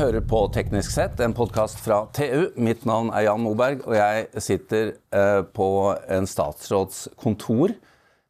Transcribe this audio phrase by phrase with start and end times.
[0.00, 2.48] hører på Teknisk sett, en podkast fra TU.
[2.56, 5.66] Mitt navn er Jan Moberg, og jeg sitter eh, på
[6.08, 7.74] en statsråds kontor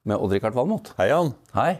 [0.08, 0.90] med Odd-Rikard Valmot.
[0.98, 1.30] Hei, Jan.
[1.54, 1.76] Hei.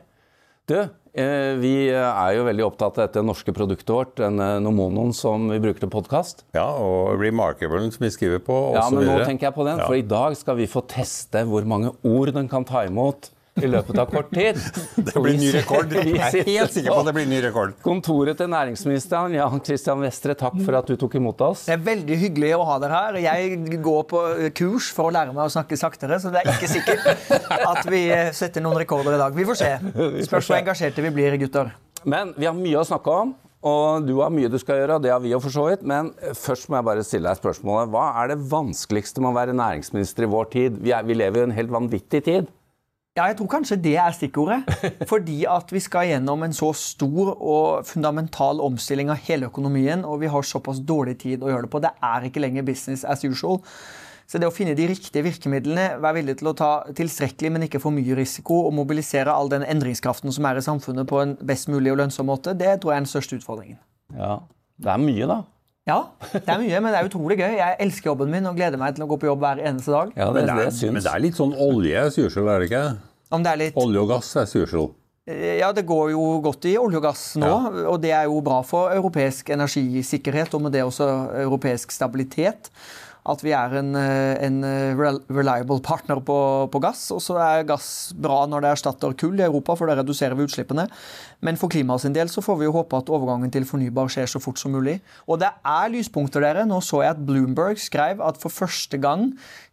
[0.71, 5.51] Du, eh, vi er jo veldig opptatt av dette norske produktet vårt, denne Nomonoen som
[5.51, 6.45] vi bruker til podkast.
[6.55, 9.83] Ja, og Remarkable som vi skriver på, og Ja, men nå tenker jeg på den,
[9.83, 9.91] Ja.
[9.91, 13.33] for i dag skal vi få teste hvor mange ord den kan ta imot
[13.63, 14.59] i løpet av kort tid.
[15.11, 15.93] Det blir ny rekord.
[15.97, 17.75] Jeg er helt sikker på at det blir ny rekord.
[17.85, 21.67] Kontoret til næringsministeren, Jan Christian Vestre, takk for at du tok imot oss.
[21.69, 23.21] Det er veldig hyggelig å ha dere her.
[23.25, 24.25] Jeg går på
[24.61, 27.31] kurs for å lære meg å snakke saktere, så det er ikke sikkert
[27.73, 28.07] at vi
[28.37, 29.37] setter noen rekorder i dag.
[29.37, 29.71] Vi får se.
[30.29, 31.73] Spørs hvor engasjerte vi blir, gutter.
[32.09, 35.05] Men vi har mye å snakke om, og du har mye du skal gjøre, og
[35.05, 35.83] det har vi jo for så vidt.
[35.85, 37.91] Men først må jeg bare stille deg spørsmålet.
[37.93, 40.79] Hva er det vanskeligste med å være næringsminister i vår tid?
[40.81, 42.49] Vi, er, vi lever jo i en helt vanvittig tid.
[43.21, 44.63] Ja, jeg tror kanskje det er stikkordet.
[45.11, 50.23] Fordi at vi skal gjennom en så stor og fundamental omstilling av hele økonomien, og
[50.23, 51.83] vi har såpass dårlig tid å gjøre det på.
[51.85, 53.61] Det er ikke lenger business as usual.
[54.31, 57.83] Så det å finne de riktige virkemidlene, være villig til å ta tilstrekkelig, men ikke
[57.83, 61.69] for mye risiko, og mobilisere all den endringskraften som er i samfunnet på en best
[61.69, 63.81] mulig og lønnsom måte, det tror jeg er den største utfordringen.
[64.17, 64.39] Ja,
[64.81, 65.43] Det er mye, da.
[65.91, 65.99] Ja,
[66.31, 67.59] det er mye, men det er utrolig gøy.
[67.59, 70.13] Jeg elsker jobben min og gleder meg til å gå på jobb hver eneste dag.
[70.15, 72.71] Ja, det, Men det, er, men det er litt sånn olje as usual, er det
[72.71, 72.85] ikke?
[73.31, 74.91] Om det er litt Olje og gass er usual.
[75.31, 77.51] Ja, det går jo godt i olje og gass nå,
[77.87, 81.07] og det er jo bra for europeisk energisikkerhet, og med det også
[81.45, 82.71] europeisk stabilitet.
[83.31, 84.61] At vi er en, eh, en
[85.31, 86.37] reliable partner på,
[86.73, 87.07] på gass.
[87.15, 90.47] Og så er gass bra når det erstatter kull i Europa, for da reduserer vi
[90.49, 90.89] utslippene.
[91.47, 94.29] Men for klimaet sin del så får vi jo håpe at overgangen til fornybar skjer
[94.29, 94.99] så fort som mulig.
[95.31, 96.67] Og det er lyspunkter, dere.
[96.69, 99.31] Nå så jeg at Bloomberg skrev at for første gang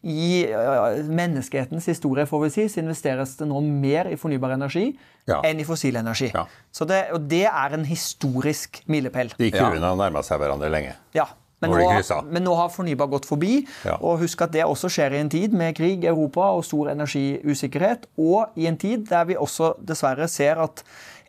[0.07, 4.91] i øh, menneskehetens historie får vi si, så investeres det nå mer i fornybar energi
[5.27, 5.41] Ja.
[5.43, 6.29] enn i fossil energi.
[6.31, 6.45] Ja.
[6.71, 9.33] Så det, og det er en historisk milepæl.
[9.35, 10.93] De kurvene har nærma seg hverandre lenge.
[11.17, 11.25] Ja.
[11.63, 13.63] Men Nå men nå har fornybar gått forbi.
[13.87, 13.97] Ja.
[14.05, 16.91] Og husk at det også skjer i en tid med krig i Europa og stor
[16.93, 18.05] energiusikkerhet.
[18.21, 20.83] Og i en tid der vi også dessverre ser at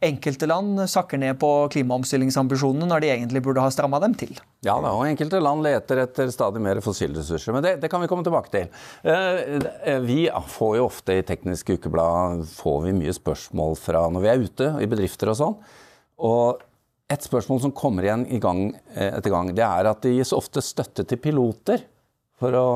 [0.04, 4.36] enkelte land sakker ned på klimaomstillingsambisjonene når de egentlig burde ha stramma dem til.
[4.66, 7.54] Ja da, og enkelte land leter etter stadig mer fossilressurser.
[7.56, 8.68] Men det, det kan vi komme tilbake til.
[9.02, 14.24] Eh, eh, vi får jo ofte i Teknisk Ukeblad får vi mye spørsmål fra når
[14.24, 15.60] vi er ute i bedrifter og sånn.
[16.28, 16.67] Og
[17.08, 20.34] et spørsmål som kommer igjen i gang eh, etter gang, det er at det gis
[20.36, 21.86] ofte støtte til piloter
[22.38, 22.66] for å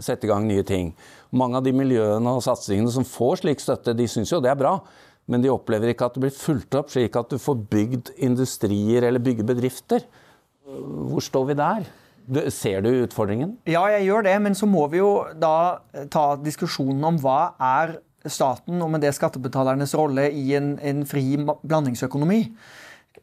[0.00, 0.92] sette i gang nye ting.
[1.36, 4.60] Mange av de miljøene og satsingene som får slik støtte, de syns jo det er
[4.60, 4.76] bra.
[5.30, 9.04] Men de opplever ikke at det blir fulgt opp slik at du får bygd industrier
[9.06, 10.06] eller bygge bedrifter.
[10.66, 11.84] Hvor står vi der?
[12.22, 13.56] Du, ser du utfordringen?
[13.70, 17.98] Ja, jeg gjør det, men så må vi jo da ta diskusjonen om hva er
[18.30, 22.44] staten og med det skattebetalernes rolle i en, en fri blandingsøkonomi.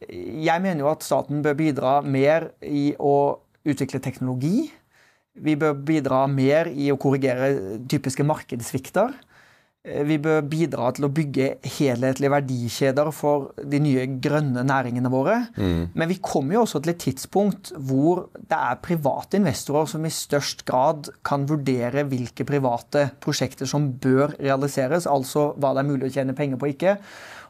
[0.08, 3.16] Jeg mener jo at staten bør bidra mer i å
[3.68, 4.70] utvikle teknologi.
[5.40, 9.12] Vi bør bidra mer i å korrigere typiske markedssvikter.
[9.84, 15.38] Eh, Vi bør bidra til å bygge helhetlige verdikjeder for de nye grønne næringene våre.
[15.56, 20.12] Men vi kommer jo også til et tidspunkt hvor det er private investorer som i
[20.12, 26.10] størst grad kan vurdere hvilke private prosjekter som bør realiseres, altså hva det er mulig
[26.10, 26.98] å tjene penger på og ikke.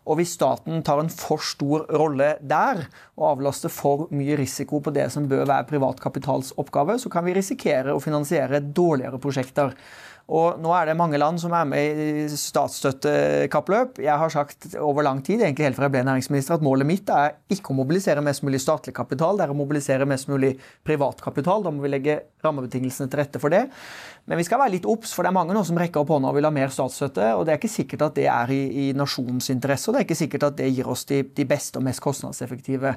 [0.09, 2.87] Og hvis staten tar en for stor rolle der
[3.19, 7.27] og avlaster for mye risiko på det som bør være privat kapitals oppgave, så kan
[7.27, 9.77] vi risikere å finansiere dårligere prosjekter.
[10.31, 13.99] Og nå er det mange land som er med i statsstøttekappløp.
[14.05, 17.11] Jeg har sagt over lang tid, egentlig helt fra jeg ble næringsminister, at målet mitt
[17.11, 20.53] er ikke å mobilisere mest mulig statlig kapital, det er å mobilisere mest mulig
[20.87, 21.65] privat kapital.
[21.67, 23.65] Da må vi legge rammebetingelsene til rette for det.
[24.31, 26.31] Men vi skal være litt obs, for det er mange nå som rekker opp hånda
[26.31, 27.33] og vil ha mer statsstøtte.
[27.35, 30.07] Og det er ikke sikkert at det er i, i nasjonens interesse, og det er
[30.07, 32.95] ikke sikkert at det gir oss de, de beste og mest kostnadseffektive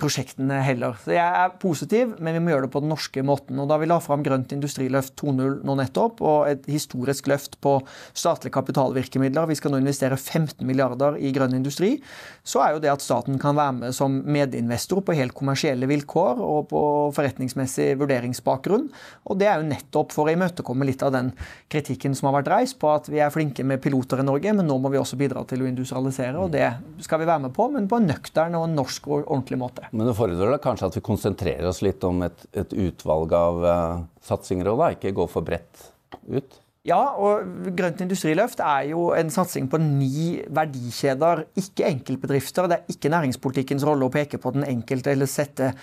[0.00, 0.96] prosjektene heller.
[1.04, 3.58] Så jeg er positiv, men vi må gjøre det på den norske måten.
[3.62, 7.78] Og da vi la fram Grønt industriløft 2.0 nå nettopp, og et historisk løft på
[8.12, 11.94] statlige kapitalvirkemidler, vi skal nå investere 15 milliarder i grønn industri,
[12.44, 16.42] så er jo det at staten kan være med som medinvestor på helt kommersielle vilkår
[16.44, 16.82] og på
[17.16, 18.88] forretningsmessig vurderingsbakgrunn.
[19.30, 21.32] Og det er jo nettopp for å imøtekomme litt av den
[21.72, 24.68] kritikken som har vært reist på at vi er flinke med piloter i Norge, men
[24.68, 26.68] nå må vi også bidra til å industrialisere, og det
[27.04, 29.69] skal vi være med på, men på en nøktern og en norsk og ordentlig måte.
[29.90, 34.02] Men det fordrer kanskje at vi konsentrerer oss litt om et, et utvalg av uh,
[34.24, 35.86] satsinger og da, ikke gå for bredt
[36.30, 36.60] ut?
[36.88, 37.44] Ja, og
[37.76, 42.70] Grønt industriløft er jo en satsing på ni verdikjeder, ikke enkeltbedrifter.
[42.70, 45.74] Det er ikke næringspolitikkens rolle å peke på den enkelte eller sette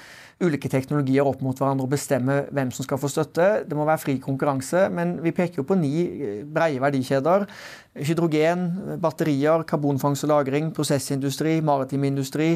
[0.41, 3.45] ulike teknologier opp mot hverandre og bestemme hvem som skal få støtte.
[3.69, 7.45] Det må være fri konkurranse, men vi peker jo på ni eh, breie verdikjeder.
[8.09, 8.67] Hydrogen,
[9.01, 12.55] batterier, karbonfangst og -lagring, prosessindustri, maritim industri.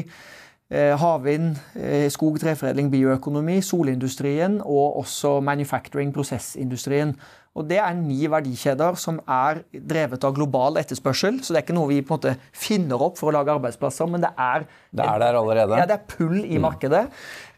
[0.72, 7.12] Eh, havvind, eh, skog, treforedling, bioøkonomi, solindustrien og også manufacturing, prosessindustrien.
[7.52, 11.42] Og Det er ni verdikjeder som er drevet av global etterspørsel.
[11.44, 14.08] Så det er ikke noe vi på en måte finner opp for å lage arbeidsplasser,
[14.08, 15.76] men det er Det er der allerede?
[15.76, 17.06] Ja, det er pull i markedet.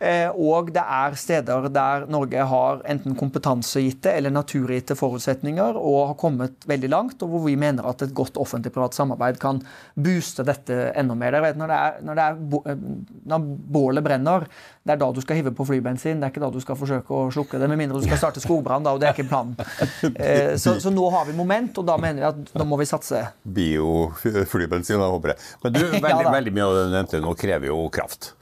[0.02, 6.18] Eh, og det er steder der Norge har enten kompetansegitte eller naturgitte forutsetninger og har
[6.18, 9.62] kommet veldig langt, og hvor vi mener at et godt offentlig-privat samarbeid kan
[9.94, 11.38] booste dette enda mer.
[11.44, 12.82] Vet, når, det er, når, det er,
[13.30, 13.48] når
[13.78, 14.48] bålet brenner,
[14.84, 16.18] det er da du skal hive på flybensin.
[16.18, 18.42] Det er ikke da du skal forsøke å slukke det, med mindre du skal starte
[18.42, 18.86] skogbrann.
[18.90, 19.54] og det er ikke planen.
[20.24, 22.86] Eh, så, så, nå har vi moment, og da mener vi at nå må vi
[22.88, 23.20] satse.
[23.56, 25.44] Bioflybensin, håper jeg.
[25.64, 28.32] Men du, veldig, ja, veldig mye av det du nevnte nå krever jo kraft.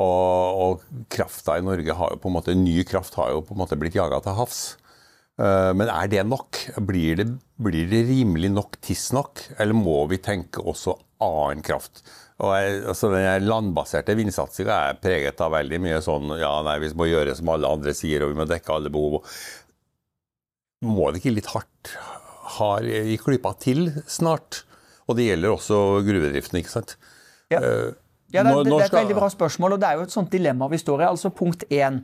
[0.00, 3.56] Og, og krafta i Norge har jo på en måte, ny kraft har jo på
[3.56, 4.62] en måte blitt jaga til havs.
[5.40, 6.58] Uh, men er det nok?
[6.88, 7.28] Blir det,
[7.62, 12.04] blir det rimelig nok tidsnok, eller må vi tenke også annen kraft?
[12.42, 16.90] Og jeg, altså Den landbaserte vindsatsinga er preget av veldig mye sånn ja, nei, vi
[16.98, 19.20] må gjøre som alle andre sier, og vi må dekke alle behov.
[20.82, 21.94] Må det ikke litt hardt
[22.58, 24.64] har i klypa til snart?
[25.08, 26.96] Og det gjelder også gruvedriften, ikke sant?
[27.52, 27.60] Ja.
[27.60, 27.90] Uh,
[28.32, 30.32] ja, det, det, det, er et veldig bra spørsmål, og det er jo et sånt
[30.32, 31.08] dilemma vi står i.
[31.10, 32.00] Altså Punkt én.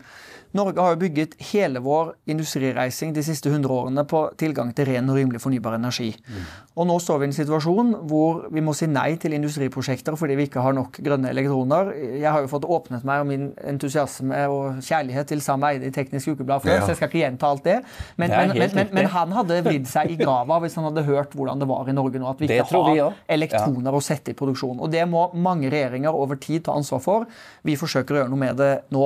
[0.57, 5.11] Norge har jo bygget hele vår industrireising de siste 100 årene på tilgang til ren
[5.11, 6.11] og rimelig fornybar energi.
[6.25, 6.47] Mm.
[6.81, 10.39] Og nå står vi i en situasjon hvor vi må si nei til industriprosjekter fordi
[10.39, 11.93] vi ikke har nok grønne elektroner.
[12.23, 15.95] Jeg har jo fått åpnet meg om min entusiasme og kjærlighet til Sam Eide i
[15.95, 16.85] Teknisk Ukeblad før, ja.
[16.85, 17.77] så jeg skal ikke gjenta alt det.
[18.17, 21.37] Men, det men, men, men han hadde vridd seg i grava hvis han hadde hørt
[21.37, 22.31] hvordan det var i Norge nå.
[22.33, 23.05] At vi ikke har vi
[23.37, 23.97] elektroner ja.
[23.99, 24.79] å sette i produksjon.
[24.81, 27.29] Og det må mange regjeringer over tid ta ansvar for.
[27.67, 29.05] Vi forsøker å gjøre noe med det nå.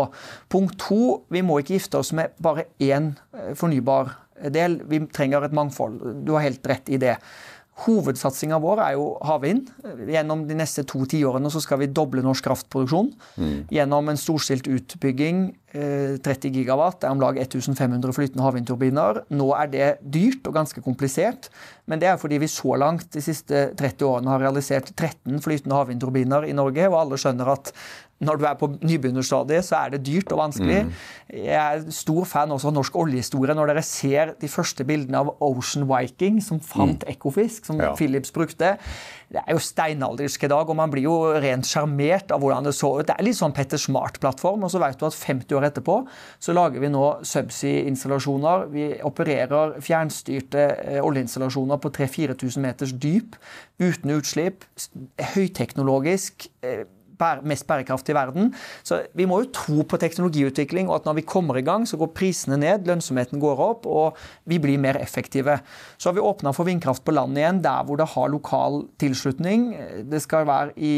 [0.53, 1.03] Punkt to
[1.33, 4.15] vi må ikke gifte oss med bare én eh, fornybar
[4.53, 4.81] del.
[4.89, 6.01] Vi trenger et mangfold.
[6.27, 7.19] Du har helt rett i det.
[7.83, 9.71] Hovedsatsinga vår er jo havvind.
[10.13, 13.09] Gjennom de neste to tiårene skal vi doble norsk kraftproduksjon.
[13.41, 13.55] Mm.
[13.73, 19.23] Gjennom en storstilt utbygging, 30 eh, gigawatt, det er om lag 1500 flytende havvindturbiner.
[19.33, 21.49] Nå er det dyrt og ganske komplisert,
[21.89, 25.81] men det er fordi vi så langt de siste 30 årene har realisert 13 flytende
[25.81, 27.73] havvindturbiner i Norge, og alle skjønner at
[28.23, 30.85] når du er på nybegynnerstadiet, så er det dyrt og vanskelig.
[30.87, 30.93] Mm.
[31.33, 33.57] Jeg er stor fan også av norsk oljehistorie.
[33.57, 37.11] Når dere ser de første bildene av Ocean Viking, som fant mm.
[37.11, 37.93] Ekofisk, som ja.
[37.99, 38.77] Philips brukte
[39.33, 42.75] Det er jo steinaldersk i dag, og man blir jo rent sjarmert av hvordan det
[42.77, 43.07] så ut.
[43.09, 45.99] Det er litt sånn Petter Smart-plattform, og så vet du at 50 år etterpå
[46.43, 48.69] så lager vi nå subsea-installasjoner.
[48.75, 53.39] Vi opererer fjernstyrte eh, oljeinstallasjoner på 3000-4000 meters dyp
[53.81, 54.67] uten utslipp.
[55.33, 56.51] Høyteknologisk.
[57.47, 58.51] Mest bærekraftig i verden.
[58.87, 61.99] Så vi må jo tro på teknologiutvikling, og at når vi kommer i gang, så
[62.01, 64.19] går prisene ned, lønnsomheten går opp, og
[64.51, 65.59] vi blir mer effektive.
[65.97, 69.71] Så har vi åpna for vindkraft på land igjen, der hvor det har lokal tilslutning.
[70.11, 70.95] Det skal være i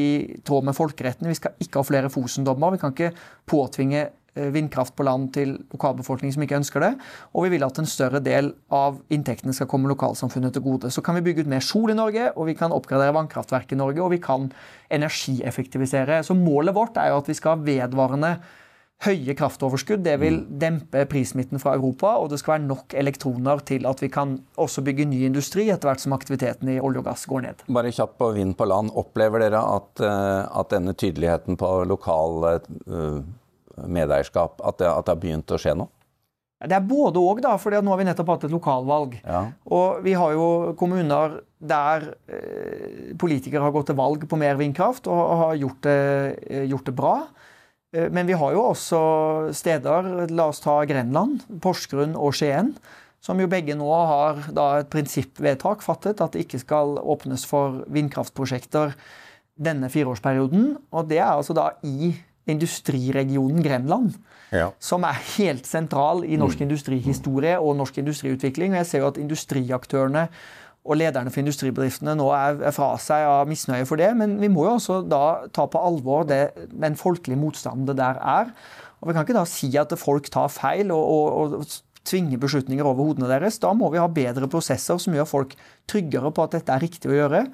[0.46, 1.30] tråd med folkeretten.
[1.30, 2.74] Vi skal ikke ha flere Fosen-dommer.
[2.74, 3.14] Vi kan ikke
[3.50, 6.90] påtvinge vindkraft på land til lokalbefolkning som ikke ønsker det.
[7.34, 10.90] Og vi vil at en større del av inntektene skal komme lokalsamfunnet til gode.
[10.90, 13.80] Så kan vi bygge ut mer sol i Norge, og vi kan oppgradere vannkraftverk i
[13.80, 14.50] Norge, og vi kan
[14.94, 16.22] energieffektivisere.
[16.26, 18.34] Så målet vårt er jo at vi skal ha vedvarende
[19.04, 20.04] høye kraftoverskudd.
[20.04, 24.10] Det vil dempe prissmitten fra Europa, og det skal være nok elektroner til at vi
[24.12, 27.64] kan også bygge ny industri etter hvert som aktiviteten i olje og gass går ned.
[27.74, 28.92] Bare kjapt på vind på land.
[28.94, 33.18] Opplever dere at, eh, at denne tydeligheten på lokal uh,
[33.86, 34.60] medeierskap?
[34.64, 35.92] At det, at det har begynt å skje noe?
[36.64, 39.18] Det er både òg, for nå har vi nettopp hatt et lokalvalg.
[39.20, 39.40] Ja.
[39.68, 40.46] Og vi har jo
[40.80, 45.98] kommuner der eh, politikere har gått til valg på mer vindkraft og har gjort det,
[46.48, 47.14] eh, gjort det, bra.
[47.92, 49.00] Eh, men vi har jo også
[49.56, 52.74] steder, la oss ta Grenland, Porsgrunn og Skien,
[53.24, 58.92] som jo begge nå har et prinsippvedtak fattet at det ikke skal åpnes for vindkraftprosjekter
[59.56, 60.74] denne fireårsperioden.
[60.92, 62.12] Og det er altså da i
[62.50, 64.18] industriregionen Grenland.
[64.54, 64.68] Ja.
[64.78, 66.66] Som er helt sentral i norsk mm.
[66.68, 68.74] industrihistorie og norsk industriutvikling.
[68.74, 70.28] Og jeg ser jo at industriaktørene
[70.84, 74.10] og lederne for industribedriftene nå er, fra seg av misnøye for det.
[74.18, 75.24] Men vi må jo også da
[75.54, 78.52] ta på alvor det, den folkelige motstanden det der er.
[79.00, 82.84] Og vi kan ikke da si at folk tar feil og, og, og tvinge beslutninger
[82.84, 83.58] over hodene deres.
[83.62, 85.56] Da må vi ha bedre prosesser som gjør folk
[85.90, 87.46] tryggere på at dette er riktig å gjøre.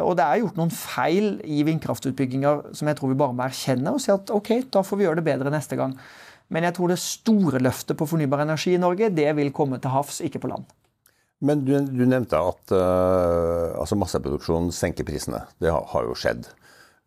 [0.00, 3.92] Og det er gjort noen feil i vindkraftutbygginger som jeg tror vi bare må erkjenne
[3.92, 5.92] og si at ok, da får vi gjøre det bedre neste gang.
[6.52, 9.92] Men jeg tror det store løftet på fornybar energi i Norge, det vil komme til
[9.92, 10.64] havs, ikke på land.
[11.42, 15.42] Men du, du nevnte at uh, altså masseproduksjon senker prisene.
[15.60, 16.46] Det har, har jo skjedd.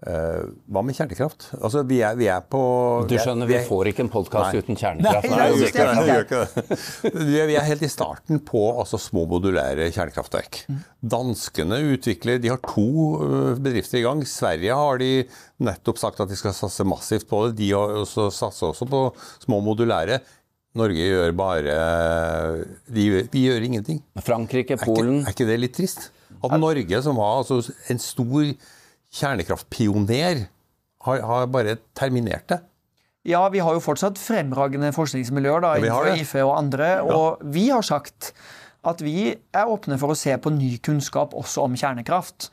[0.04, 1.46] Uh, hva med kjernekraft?
[1.56, 2.60] Altså, vi er, vi er på
[3.08, 5.30] Du skjønner, vi, er, vi får ikke en podkast uten kjernekraft.
[5.32, 10.66] Nei, nei, vi, er, vi er helt i starten på altså, små modulære kjernekraftverk.
[10.68, 10.84] Mm.
[11.16, 12.86] Danskene utvikler De har to
[13.24, 14.26] uh, bedrifter i gang.
[14.28, 15.12] Sverige har de
[15.64, 17.56] nettopp sagt at de skal satse massivt på det.
[17.64, 19.06] De har også satser også på
[19.48, 20.20] små modulære.
[20.76, 21.82] Norge gjør bare
[22.92, 24.04] de, Vi gjør ingenting.
[24.20, 26.10] Frankrike, Polen er ikke, er ikke det litt trist?
[26.44, 28.50] At Norge, som har altså, en stor
[29.16, 30.46] kjernekraftpioner,
[31.06, 32.62] har, har bare terminert det.
[33.26, 36.90] Ja, vi har jo fortsatt fremragende forskningsmiljøer da, innenfor IFE og andre.
[37.10, 38.34] Og vi har sagt
[38.86, 42.52] at vi er åpne for å se på ny kunnskap også om kjernekraft.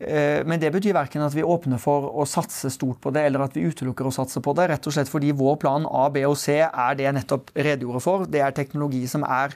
[0.00, 3.44] Eh, men det betyr verken at vi åpner for å satse stort på det, eller
[3.44, 4.70] at vi utelukker å satse på det.
[4.70, 8.00] Rett og slett fordi vår plan A, B og C er det jeg nettopp redegjorde
[8.04, 8.24] for.
[8.24, 9.52] Det er teknologi som er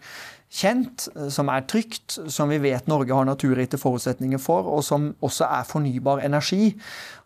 [0.52, 5.48] kjent, som er trygt, som vi vet Norge har naturgitte forutsetninger for, og som også
[5.48, 6.74] er fornybar energi.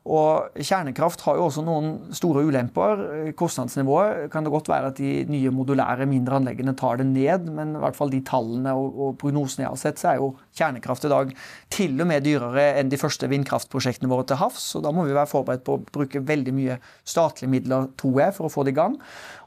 [0.09, 3.03] Og Kjernekraft har jo også noen store ulemper.
[3.37, 7.75] Kostnadsnivået kan det godt være at de nye modulære mindre anleggene tar det ned, men
[7.77, 11.05] i hvert fall de tallene og, og prognosene jeg har sett, så er jo kjernekraft
[11.05, 11.35] i dag
[11.75, 14.71] til og med dyrere enn de første vindkraftprosjektene våre til havs.
[14.79, 18.37] og Da må vi være forberedt på å bruke veldig mye statlige midler, tror jeg,
[18.39, 18.97] for å få det i gang.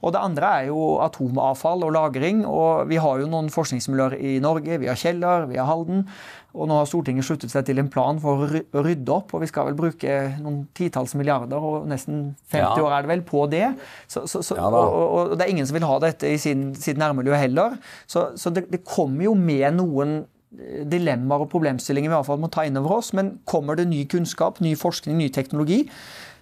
[0.02, 2.46] Og det andre er jo atomavfall og lagring.
[2.46, 4.80] og Vi har jo noen forskningsmiljøer i Norge.
[4.82, 6.06] Vi har Kjeller, vi har Halden.
[6.52, 9.48] Og nå har Stortinget sluttet seg til en plan for å rydde opp, og vi
[9.48, 12.84] skal vel bruke noen titalls milliarder, og nesten 50 ja.
[12.86, 13.66] år er det vel, på det.
[14.08, 17.00] Så, så, så, og, og, det er ingen som vil ha dette i sin, sitt
[17.02, 17.78] nærmiljø heller.
[18.10, 20.20] Så, det, det kommer jo med noen
[20.58, 23.14] eh, dilemmaer og problemstillinger vi i hvert fall må ta inn over oss.
[23.18, 25.84] Men kommer det ny kunnskap, ny forskning, ny teknologi,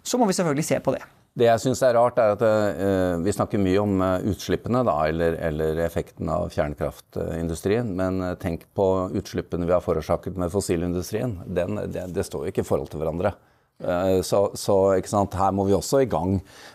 [0.04, 1.06] så må vi selvfølgelig se på det.
[1.40, 4.96] Det jeg syns er rart, er at uh, vi snakker mye om uh, utslippene, da,
[5.08, 7.92] eller, eller, effekten av kjernekraftindustrien.
[7.96, 11.38] Men tenk på utslippene vi har forårsaket med fossilindustrien.
[11.46, 13.36] Den, det, det, står jo ikke i forhold til hverandre.
[13.80, 16.34] Så, så her må vi også i gang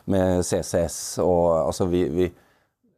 [0.09, 1.19] med CCS.
[1.21, 2.29] Og, altså, vi, vi,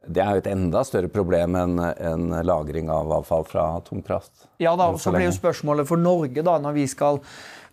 [0.07, 4.47] det er jo et enda større problem enn en lagring av avfall fra atomkraft.
[4.63, 7.19] Ja da, så, så blir jo spørsmålet for Norge, da, når vi skal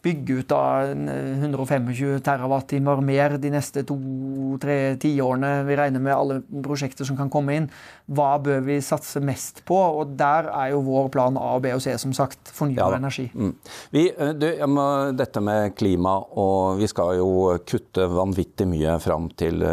[0.04, 1.88] bygge ut da 125
[2.24, 5.52] TWh mer de neste to-tre tiårene.
[5.68, 7.70] Vi regner med alle prosjekter som kan komme inn.
[8.12, 9.78] Hva bør vi satse mest på?
[9.78, 13.26] Og der er jo vår plan A, B og C som sagt fornybar ja, energi.
[13.32, 13.54] Mm.
[13.94, 17.32] Vi, eh, du, må, dette med klima, og vi skal jo
[17.64, 19.64] kutte vanvittig mye fram til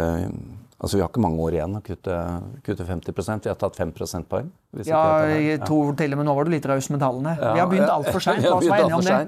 [0.82, 2.18] Altså, Vi har ikke mange år igjen å kutte,
[2.66, 4.50] kutte 50% Vi har tatt 5 prosentpoeng.
[4.82, 7.36] Ja, jeg tror til og med nå var du litt raus med tallene.
[7.38, 7.52] Ja.
[7.54, 8.42] Vi har begynt altfor seint.
[8.42, 9.18] La oss være enige om det.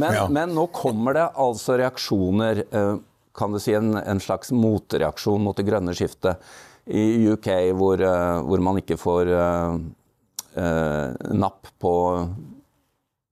[0.00, 0.26] Men, ja.
[0.32, 2.94] men, nå kommer det altså reaksjoner, eh,
[3.36, 6.40] kan du si en, en slags motreaksjon mot det grønne skiftet.
[6.88, 9.76] I UK hvor, eh, hvor man ikke får uh,
[10.56, 11.92] uh, napp på,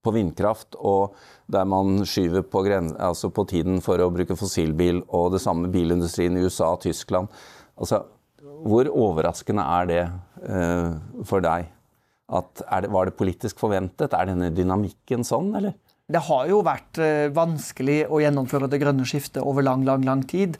[0.05, 1.17] på vindkraft, og
[1.51, 6.37] der man skyver på, altså på, tiden for å bruke fossilbil, og det samme bilindustrien
[6.37, 7.27] i USA og Tyskland.
[7.81, 8.03] Altså,
[8.41, 10.01] hvor overraskende er det
[10.45, 11.69] uh, for deg?
[12.31, 14.13] At, det, var det politisk forventet?
[14.15, 15.75] Er denne dynamikken sånn, eller?
[16.11, 20.23] Det har jo vært uh, vanskelig å gjennomføre det grønne skiftet over lang, lang, lang
[20.29, 20.59] tid.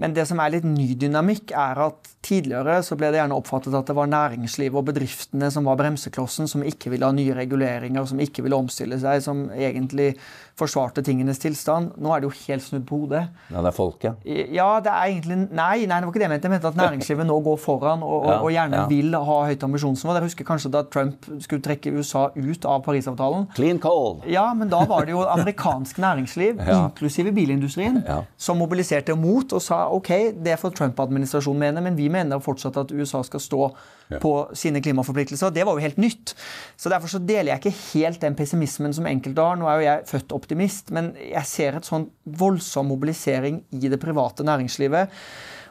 [0.00, 3.74] Men det som er litt ny dynamikk, er at tidligere så ble det gjerne oppfattet
[3.76, 8.06] at det var næringslivet og bedriftene som var bremseklossen, som ikke ville ha nye reguleringer,
[8.08, 10.14] som ikke ville omstille seg, som egentlig
[10.60, 11.94] forsvarte tingenes tilstand.
[12.00, 13.24] Nå er det jo helt snudd på hodet.
[13.50, 14.26] Ja, det er folket?
[14.26, 16.48] Ja, det er egentlig Nei, nei, det var ikke det jeg mente.
[16.48, 18.86] Jeg mente at næringslivet nå går foran og, ja, og gjerne ja.
[18.90, 20.16] vil ha høyt ambisjonsnivå.
[20.16, 23.48] Dere husker kanskje da Trump skulle trekke USA ut av Parisavtalen?
[23.56, 24.20] Clean coal.
[24.30, 26.82] Ja, men da var det jo amerikansk næringsliv, ja.
[26.86, 28.02] inklusive bilindustrien,
[28.40, 30.12] som mobiliserte mot og sa ok,
[30.44, 33.70] det får Trump-administrasjonen mene, men vi mener fortsatt at USA skal stå
[34.18, 35.52] på sine klimaforpliktelser.
[35.54, 36.34] Det var jo helt nytt.
[36.76, 39.58] Så Derfor så deler jeg ikke helt den pessimismen som enkelte har.
[39.58, 44.00] Nå er jo jeg født optimist, men jeg ser et sånn voldsom mobilisering i det
[44.02, 45.10] private næringslivet.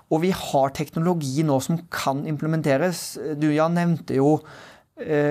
[0.10, 3.20] Og vi har teknologi nå som kan implementeres.
[3.38, 4.40] Du Jan, nevnte jo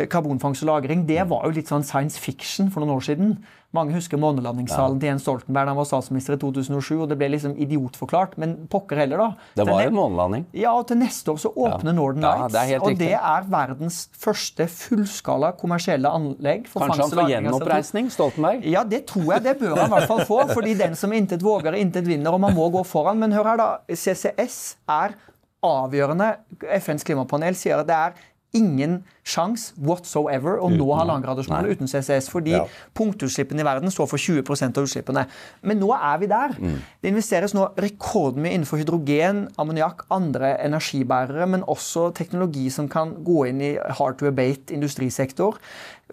[0.09, 1.07] karbonfangst og -lagring.
[1.07, 3.39] Det var jo litt sånn science fiction for noen år siden.
[3.77, 7.03] Mange husker månelandingssalen til Jens Stoltenberg da han var statsminister i 2007.
[7.03, 9.27] og Det ble liksom idiotforklart, men pokker heller, da.
[9.61, 10.47] Det var jo månelanding.
[10.57, 11.97] Ja, og til neste år så åpner ja.
[11.99, 12.57] Northern Lights.
[12.57, 16.65] Ja, det og det er verdens første fullskala kommersielle anlegg.
[16.73, 18.65] for Kanskje han får gjenoppreisning, Stoltenberg?
[18.65, 19.45] Ja, det tror jeg.
[19.45, 20.41] Det bør han i hvert fall få.
[20.55, 23.21] fordi den som intet våger, intet vinner, og man må gå foran.
[23.21, 23.69] Men hør her, da.
[23.93, 25.13] CCS er
[25.61, 26.33] avgjørende.
[26.81, 28.17] FNs klimapanel sier at det er
[28.57, 32.31] ingen sjanse whatsoever å nå halvannengradersmålet uten CCS.
[32.33, 32.63] Fordi ja.
[32.97, 35.27] punktutslippene i verden står for 20% av utslippene.
[35.69, 36.55] Men nå er vi der.
[36.57, 36.79] Mm.
[37.03, 43.45] Det investeres nå rekordmye innenfor hydrogen, ammoniakk, andre energibærere, men også teknologi som kan gå
[43.51, 45.61] inn i hard to abate industrisektor.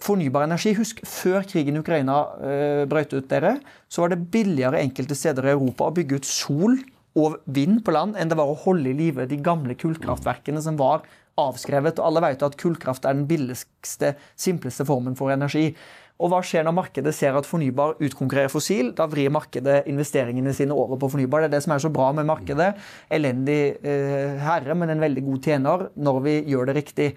[0.04, 0.76] Fornybar energi.
[0.76, 5.48] Husk, før krigen i Ukraina øh, brøt ut, dere, så var det billigere enkelte steder
[5.48, 6.76] i Europa å bygge ut sol
[7.16, 10.76] og vind på land enn det var å holde i live de gamle kullkraftverkene som
[10.80, 11.06] var
[11.42, 12.00] avskrevet.
[12.00, 15.72] og Alle vet at kullkraft er den billigste, simpleste formen for energi.
[16.16, 18.94] Og hva skjer når markedet ser at fornybar utkonkurrerer fossil?
[18.96, 21.44] Da vrir markedet investeringene sine over på fornybar.
[21.44, 22.72] Det er det som er så bra med markedet.
[23.12, 27.10] Elendig eh, herre, men en veldig god tjener når vi gjør det riktig.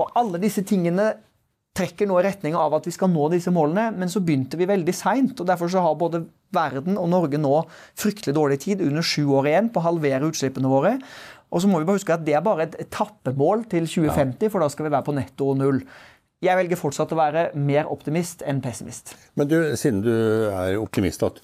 [0.00, 1.12] Og alle disse tingene
[1.76, 4.68] trekker nå i retning av at vi skal nå disse målene, men så begynte vi
[4.68, 5.44] veldig seint.
[5.44, 6.24] Derfor så har både
[6.56, 7.52] verden og Norge nå
[7.98, 10.96] fryktelig dårlig tid, under sju år igjen, på å halvere utslippene våre.
[11.50, 14.64] Og så må vi bare huske at Det er bare et etappemål til 2050, for
[14.64, 15.82] da skal vi være på netto null.
[16.44, 19.14] Jeg velger fortsatt å være mer optimist enn pessimist.
[19.40, 20.12] Men du, siden du
[20.50, 21.40] er optimist, at,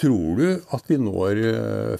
[0.00, 1.38] tror du at vi når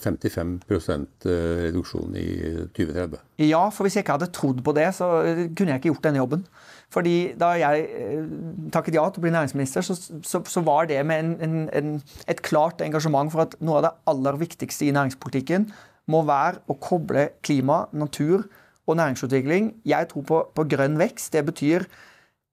[0.02, 2.26] 55 eh, eh, reduksjon i
[2.74, 3.20] 2030?
[3.46, 5.12] Ja, for hvis jeg ikke hadde trodd på det, så
[5.54, 6.46] kunne jeg ikke gjort denne jobben.
[6.92, 8.26] Fordi Da jeg eh,
[8.74, 11.94] takket ja til å bli næringsminister, så, så, så var det med en, en, en,
[12.26, 15.70] et klart engasjement for at noe av det aller viktigste i næringspolitikken
[16.10, 18.46] må være å koble klima, natur
[18.86, 19.72] og næringsutvikling.
[19.86, 21.32] Jeg tror på, på grønn vekst.
[21.34, 21.86] Det betyr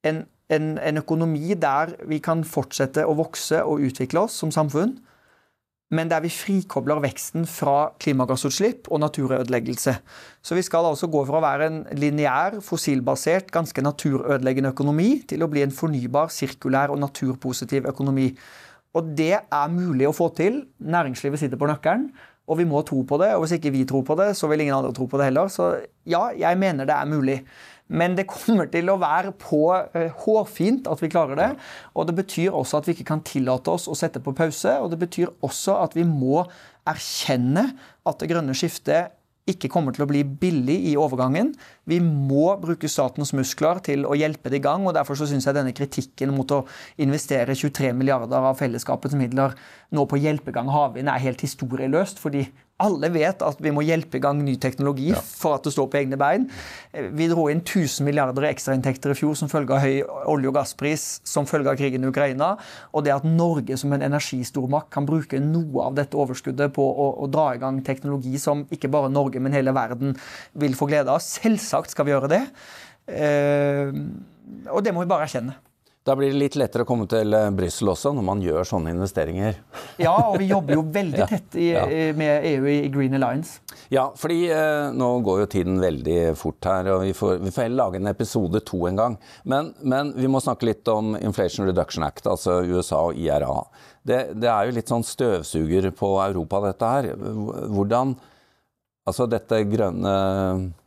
[0.06, 4.98] en, en, en, økonomi der vi kan fortsette å vokse og utvikle oss som samfunn,
[5.90, 9.96] men der vi frikobler veksten fra klimagassutslipp og naturødeleggelse.
[10.46, 15.42] Så vi skal altså gå fra å være en lineær, fossilbasert, ganske naturødeleggende økonomi til
[15.42, 18.30] å bli en fornybar, sirkulær og naturpositiv økonomi.
[18.94, 20.62] Og det er mulig å få til.
[20.78, 22.12] Næringslivet sitter på nøkkelen.
[22.50, 24.64] Og vi må tro på det, og hvis ikke vi tror på det, så vil
[24.64, 25.52] ingen andre tro på det heller.
[25.54, 25.76] Så
[26.10, 27.44] ja, jeg mener det er mulig.
[27.90, 31.50] Men det kommer til å være på uh, hårfint at vi klarer det.
[31.98, 34.76] Og det betyr også at vi ikke kan tillate oss å sette på pause.
[34.82, 36.44] Og det betyr også at vi må
[36.90, 37.72] erkjenne
[38.10, 39.16] at det grønne skiftet
[39.50, 41.52] ikke kommer til å bli billig i overgangen.
[41.90, 44.88] Vi må bruke statens muskler til å hjelpe det i gang.
[44.88, 46.64] og Derfor så syns jeg denne kritikken mot å
[47.02, 49.58] investere 23 milliarder av fellesskapets midler
[49.96, 52.20] nå på hjelpegang havvind er helt historieløst.
[52.20, 52.48] fordi
[52.80, 55.20] alle vet at vi må hjelpe i gang ny teknologi ja.
[55.22, 56.48] for at det står på egne bein.
[56.94, 60.56] Vi dro inn 1000 milliarder i ekstrainntekter i fjor som følge av høy olje- og
[60.56, 62.54] gasspris, som følge av krigen i Ukraina.
[62.94, 67.10] Og det at Norge som en energistormakt kan bruke noe av dette overskuddet på å,
[67.20, 70.16] å, dra i gang teknologi som ikke bare Norge, men hele verden
[70.60, 71.24] vil få glede av.
[71.24, 72.44] Selvsagt skal vi gjøre det.
[73.10, 73.92] Eh,
[74.70, 75.60] og det må vi bare erkjenne.
[76.10, 78.96] Da blir det litt lettere å komme til eh, Brussel også, når man gjør sånne
[78.96, 79.60] investeringer.
[80.00, 81.84] Ja, og vi jobber jo veldig tett i, ja.
[82.16, 83.60] med EU i Green Alliance.
[83.92, 87.68] Ja, fordi eh, nå går jo tiden veldig fort her, og vi får, vi får
[87.68, 89.20] heller lage en episode to en gang.
[89.44, 93.60] Men, men, vi må snakke litt om Inflation Reduction Act, altså USA og IRA.
[94.02, 97.14] Det, det er jo litt sånn støvsuger på Europa, dette her.
[97.70, 98.18] Hvordan
[99.10, 100.12] Altså dette grønne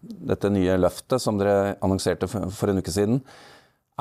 [0.03, 3.19] Dette nye løftet som dere annonserte for, for en uke siden.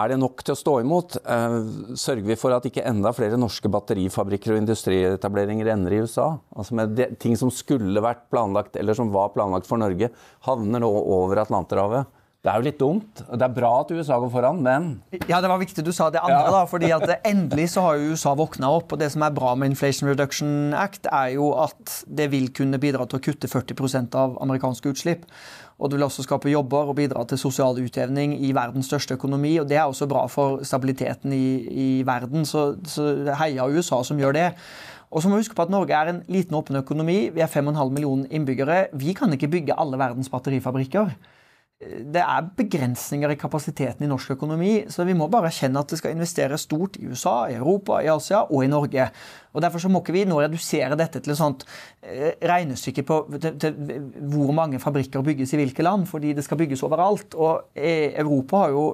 [0.01, 1.17] Er det nok til å stå imot?
[1.19, 1.57] Eh,
[1.99, 6.31] sørger vi for at ikke enda flere norske batterifabrikker og industrietableringer ender i USA?
[6.55, 10.09] Altså med ting som skulle vært planlagt, eller som var planlagt for Norge,
[10.47, 12.09] havner nå over Atlanterhavet.
[12.41, 13.19] Det er jo litt dumt.
[13.21, 14.85] Det er bra at USA går foran, men
[15.29, 16.53] Ja, det var viktig du sa det andre, ja.
[16.55, 16.61] da.
[16.65, 18.95] fordi at endelig så har jo USA våkna opp.
[18.95, 22.79] Og det som er bra med Inflation Reduction Act, er jo at det vil kunne
[22.81, 25.27] bidra til å kutte 40% av amerikanske utslipp.
[25.77, 29.59] Og det vil også skape jobber og bidra til sosial utjevning i verdens største økonomi.
[29.61, 32.47] Og det er også bra for stabiliteten i, i verden.
[32.49, 34.47] Så, så heia USA som gjør det.
[35.13, 37.19] Og så må vi huske på at Norge er en liten, åpen økonomi.
[37.35, 38.87] Vi er 5,5 millioner innbyggere.
[38.97, 41.13] Vi kan ikke bygge alle verdens batterifabrikker
[41.81, 45.97] det er begrensninger i kapasiteten i norsk økonomi, så vi må bare erkjenne at det
[45.97, 49.07] skal investeres stort i USA, i Europa, i Asia og i Norge.
[49.55, 51.65] Og Derfor så må ikke vi nå redusere dette til et sånt
[52.05, 53.81] eh, regnestykke på til, til
[54.31, 57.33] hvor mange fabrikker bygges i hvilke land, fordi det skal bygges overalt.
[57.33, 58.85] Og eh, Europa har jo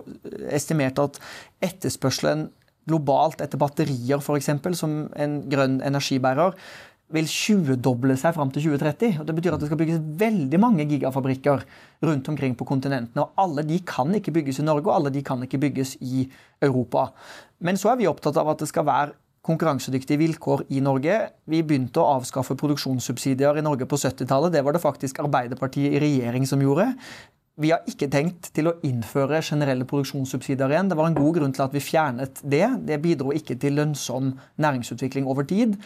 [0.48, 1.20] estimert at
[1.68, 2.48] etterspørselen
[2.88, 6.56] globalt etter batterier, f.eks., som en grønn energibærer,
[7.16, 9.22] vil 20-doble seg fram til 2030.
[9.22, 11.64] og Det betyr at det skal bygges veldig mange gigafabrikker
[12.04, 13.24] rundt omkring på kontinentene.
[13.24, 16.28] og Alle de kan ikke bygges i Norge, og alle de kan ikke bygges i
[16.62, 17.08] Europa.
[17.60, 19.16] Men så er vi opptatt av at det skal være
[19.48, 21.22] konkurransedyktige vilkår i Norge.
[21.48, 24.52] Vi begynte å avskaffe produksjonssubsidier i Norge på 70-tallet.
[24.58, 26.92] Det var det faktisk Arbeiderpartiet i regjering som gjorde.
[27.58, 30.92] Vi har ikke tenkt til å innføre generelle produksjonssubsidier igjen.
[30.92, 32.68] Det var en god grunn til at vi fjernet det.
[32.86, 35.80] Det bidro ikke til lønnsom næringsutvikling over tid.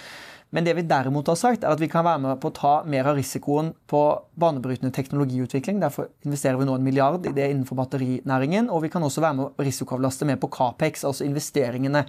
[0.51, 2.71] Men det vi derimot har sagt, er at vi kan være med på å ta
[2.83, 4.01] mer av risikoen på
[4.41, 5.79] banebrytende teknologiutvikling.
[5.79, 8.67] Derfor investerer vi nå en milliard i det innenfor batterinæringen.
[8.67, 12.03] Og vi kan også være med å risikoavlaste mer på Capex, altså investeringene.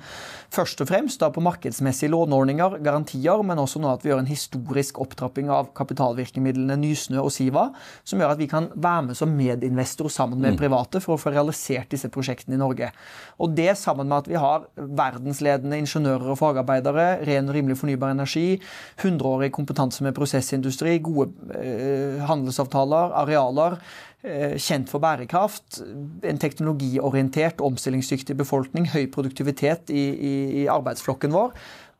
[0.54, 4.32] Først og fremst da på markedsmessige låneordninger, garantier, men også nå at vi gjør en
[4.32, 7.68] historisk opptrapping av kapitalvirkemidlene Nysnø og Siva,
[8.02, 10.60] som gjør at vi kan være med som medinvestor sammen med mm.
[10.64, 12.90] private for å få realisert disse prosjektene i Norge.
[13.38, 18.16] Og det sammen med at vi har verdensledende ingeniører og fagarbeidere, ren og rimelig fornybar
[18.16, 18.60] energi energi,
[19.02, 23.78] 100-årig kompetanse med prosessindustri, gode eh, handelsavtaler, arealer,
[24.22, 25.82] eh, kjent for bærekraft,
[26.24, 31.52] en teknologiorientert, omstillingsdyktig befolkning, høy produktivitet i, i, i arbeidsflokken vår.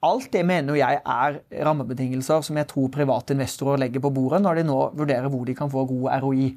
[0.02, 4.58] Alt det mener jeg er rammebetingelser som jeg tror private investorer legger på bordet når
[4.58, 6.48] de nå vurderer hvor de kan få god ROI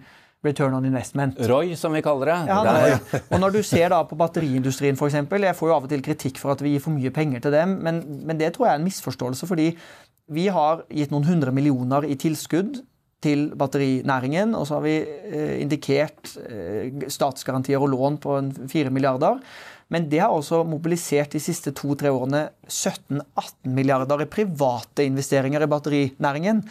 [0.46, 1.40] return on investment.
[1.50, 2.40] ROI, som vi kaller det.
[2.50, 5.20] Ja, det og når du ser da på batteriindustrien f.eks.
[5.20, 7.56] Jeg får jo av og til kritikk for at vi gir for mye penger til
[7.56, 9.50] dem, men, men det tror jeg er en misforståelse.
[9.50, 9.72] fordi
[10.34, 12.80] vi har gitt noen hundre millioner i tilskudd
[13.26, 18.38] til batterinæringen, og så har vi eh, indikert eh, statsgarantier og lån på
[18.72, 19.40] fire milliarder.
[19.94, 25.70] Men det har også mobilisert de siste to-tre årene 17-18 milliarder i private investeringer i
[25.70, 26.64] batterinæringen.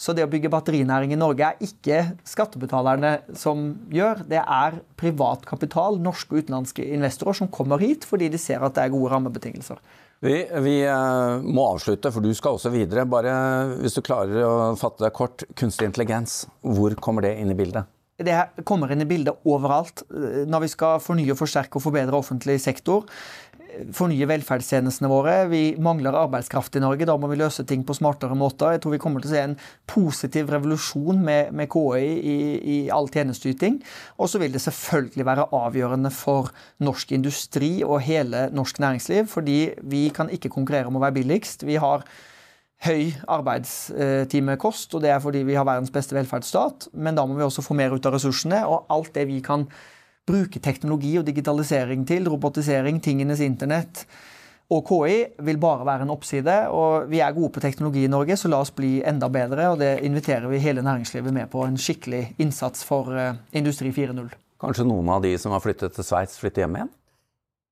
[0.00, 4.24] Så det å bygge batterinæring i Norge er ikke skattebetalerne som gjør.
[4.28, 8.78] Det er privat kapital, norske og utenlandske investorer, som kommer hit fordi de ser at
[8.78, 9.82] det er gode rammebetingelser.
[10.22, 13.04] Vi, vi, eh, må avslutte, for du skal også videre.
[13.10, 13.32] Bare
[13.80, 15.42] hvis du klarer å fatte deg kort.
[15.58, 17.90] Kunstig intelligens, hvor kommer det inn i bildet?
[18.20, 20.04] Det kommer inn i bildet overalt.
[20.10, 23.06] Når vi skal fornye, forsterke og forbedre offentlig sektor,
[23.96, 25.34] fornye velferdstjenestene våre.
[25.50, 27.06] Vi mangler arbeidskraft i Norge.
[27.08, 28.74] Da må vi løse ting på smartere måter.
[28.74, 29.56] Jeg tror vi kommer til å se en
[29.88, 32.36] positiv revolusjon med, med KI i,
[32.74, 33.80] i all tjenesteyting.
[34.18, 36.52] Og så vil det selvfølgelig være avgjørende for
[36.84, 41.66] norsk industri og hele norsk næringsliv, fordi vi kan ikke konkurrere om å være billigst.
[41.68, 42.04] Vi har
[42.82, 46.88] høy arbeidstimekost, og det er fordi vi har verdens beste velferdsstat.
[46.92, 49.68] Men da må vi også få mer ut av ressursene, og alt det vi kan
[50.28, 54.04] bruke teknologi og digitalisering til, robotisering, tingenes internett
[54.72, 56.54] og KI, vil bare være en oppside.
[56.72, 59.68] Og vi er gode på teknologi i Norge, så la oss bli enda bedre.
[59.74, 61.66] Og det inviterer vi hele næringslivet med på.
[61.66, 64.32] En skikkelig innsats for eh, Industri 4.0.
[64.62, 66.92] Kanskje noen av de som har flyttet til Sveits, flytter hjem igjen?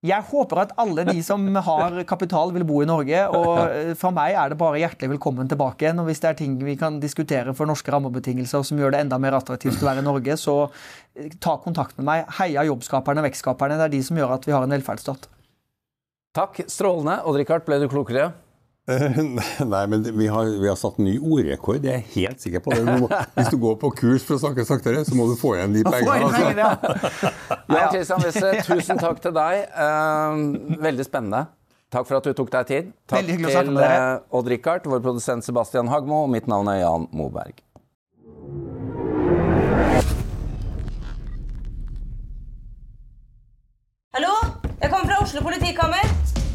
[0.01, 3.19] Jeg håper at alle de som har kapital, vil bo i Norge.
[3.37, 6.01] Og fra meg er det bare hjertelig velkommen tilbake igjen.
[6.01, 9.19] Og hvis det er ting vi kan diskutere for norske rammebetingelser som gjør det enda
[9.21, 12.25] mer attraktivt å være i Norge, så eh, ta kontakt med meg.
[12.39, 13.77] Heia jobbskaperne, og vekstskaperne.
[13.77, 15.29] Det er de som gjør at vi har en velferdsstat.
[16.39, 16.63] Takk.
[16.73, 17.21] Strålende.
[17.29, 18.31] Odd-Rikard, ble du klokere?
[19.73, 22.75] Nei, men vi har, vi har satt ny ordrekord, det er jeg helt sikker på
[22.75, 22.83] det.
[23.03, 25.77] Må, hvis du går på kurs for å snakke saktere, så må du få igjen
[25.77, 26.27] de pengene.
[26.27, 27.33] Altså.
[27.71, 29.65] Ja, Kristian Wisse, tusen takk til deg.
[29.77, 31.47] Uh, veldig spennende.
[31.91, 32.93] Takk for at du tok deg tid.
[33.11, 37.63] Takk til uh, Odd-Rikard, vår produsent Sebastian Hagmo, og mitt navn er Jan Moberg.
[44.17, 44.35] Hallo?
[44.81, 46.20] Jeg kommer fra Oslo politikammer.